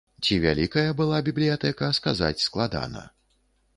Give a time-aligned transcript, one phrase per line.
[0.27, 3.09] Ці вялікая была бібліятэка, сказаць складана.